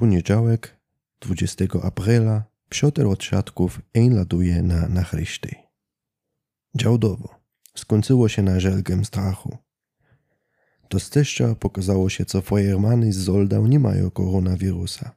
[0.00, 0.80] poniedziałek,
[1.20, 3.80] 20 aprila, Piotr od siatków
[4.62, 5.54] na nachryszty.
[6.74, 7.28] Działdowo.
[7.74, 9.56] Skończyło się na żelgiem strachu.
[10.90, 15.16] Do steścia pokazało się, co fajermany z Zoldał nie mają koronawirusa.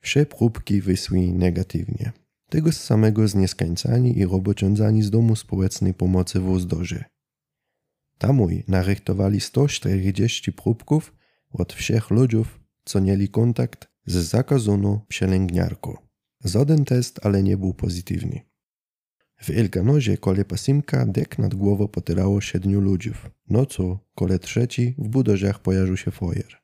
[0.00, 2.12] Wsze próbki wysły negatywnie.
[2.48, 7.04] Tego samego z nieskańcani i robociądzani z domu społecznej pomocy w Uzdorze.
[8.18, 11.14] Tamuj narychtowali 140 próbków
[11.52, 15.96] od wszech ludziów, co mieli kontakt z zakazoną pielęgniarką.
[16.44, 18.40] Żaden test ale nie był pozytywny.
[19.42, 23.30] W Elkanozie kole pasimka dek nad głową potyrało siedmiu ludziów.
[23.50, 26.56] Nocą, kole trzeci, w budożach pojawił się fojer.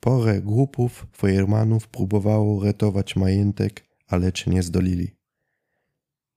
[0.00, 5.16] Porę grupów fojermanów próbowało ratować majątek, ale czy nie zdolili.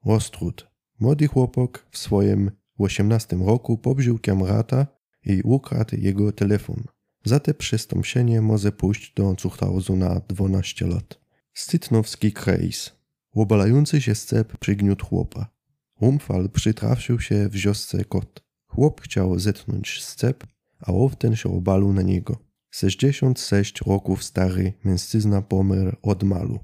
[0.02, 0.68] Ostrud,
[1.00, 4.88] młody chłopak w swoim 18 roku pobrzył kamrata
[5.26, 6.84] i ukradł jego telefon.
[7.26, 11.20] Za te przystąpienie może pójść do Zuchthausu na 12 lat.
[11.54, 12.92] Stytnowski krejs.
[13.32, 15.50] Obalający się scep przygniótł chłopa.
[16.00, 18.44] Umfal przytrafił się w wiosce kot.
[18.68, 20.48] Chłop chciał zetnąć scep,
[20.80, 22.38] a owten się obalił na niego.
[22.70, 26.60] 66 roków stary mężczyzna pomerł od malu.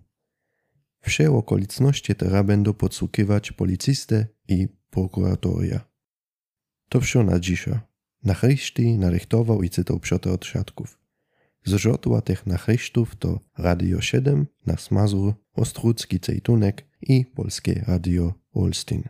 [1.02, 5.80] Wsze okoliczności teraz będą podsłuchiwać policystę i prokuratoria.
[6.90, 7.91] To wsio na dzisiaj.
[8.24, 11.00] Na chryszty narychtował i cytał Piotr od siatków.
[11.66, 19.04] Z źródła tych nachrychtów to Radio 7, Nasz Mazur, Ostrucki Cejtunek i Polskie Radio Olsztyn.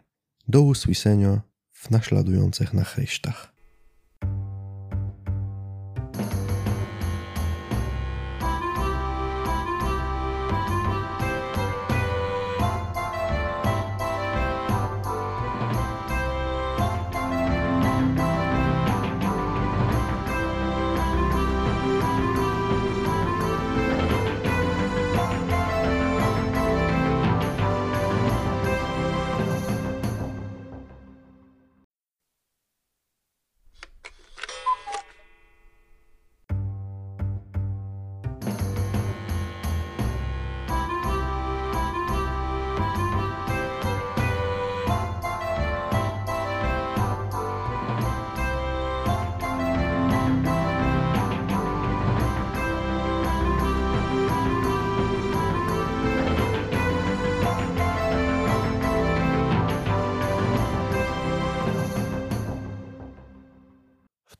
[0.47, 3.50] Do usłyszenia w naśladujących nachrychtach.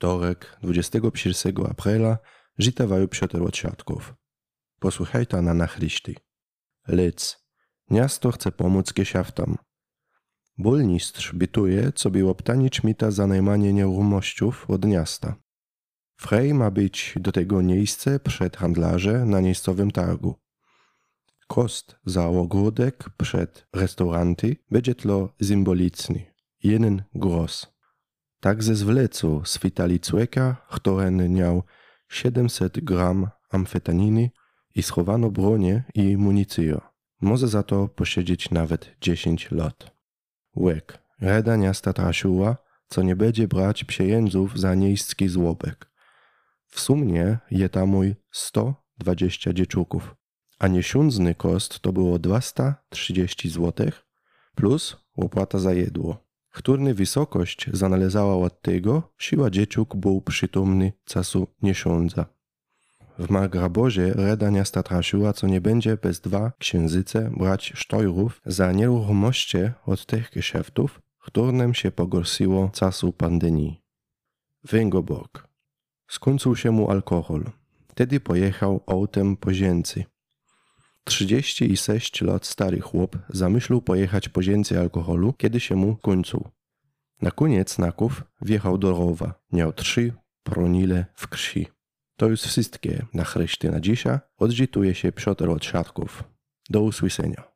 [0.02, 2.18] Wtorek, 21 aprila,
[2.58, 4.14] żytawają Piotr od siatków.
[4.80, 6.16] Posłuchajta na nachryszty.
[6.88, 7.46] Lec.
[7.90, 9.58] Miasto chce pomóc gesiaftam.
[10.58, 15.36] Burmistrz bituje, co by obtanić mita za najmanie nieruchomościów od miasta.
[16.16, 20.36] Frej ma być do tego miejsce przed handlarze na miejscowym targu.
[21.48, 26.34] Kost za ogródek przed restauranty będzie tlo symboliczny.
[26.64, 27.71] Jeden gros.
[28.42, 31.64] Tak ze zwlecu switali człowieka, który miał
[32.10, 34.30] 700 gram amfetaniny
[34.76, 36.82] i schowano bronię i municję.
[37.22, 39.92] Może za to posiedzieć nawet 10 lat.
[40.56, 41.00] Łek.
[41.20, 42.58] Reda miasta trasiła,
[42.88, 45.92] co nie będzie brać pieniędzów za niejski złobek.
[46.68, 50.16] W sumie je tam mój 120 dzieczuków,
[50.60, 53.92] a niesiądzny kost to było 230 zł
[54.56, 56.31] plus opłata za jedło.
[56.52, 62.26] Którny wysokość zanalezała od tego, siła dzieciuk był przytomny czasu niesiądza.
[63.20, 69.58] W Margrabozie reda miasta trasiła, co nie będzie bez dwa księżyce brać sztojrów za nieruchomości
[69.86, 73.82] od tych geszeftów, którym się pogorsiło czasu pandemii.
[74.64, 75.48] Węgoborg.
[76.08, 77.44] Skończył się mu alkohol.
[77.88, 80.06] Wtedy pojechał autem po zięcy.
[81.04, 84.42] 36 lat stary chłop zamyślił pojechać po
[84.80, 86.50] alkoholu, kiedy się mu kończył.
[87.22, 89.34] Na koniec znaków wjechał do rowa.
[89.52, 90.14] Miał trzy
[90.44, 91.68] pronile w krwi.
[92.18, 94.20] To już wszystkie na chryszty na dzisiaj.
[94.38, 96.24] Odżytuje się Piotr od Szatków.
[96.70, 97.51] Do usłyszenia.